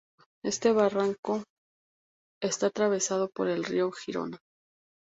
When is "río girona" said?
3.63-4.39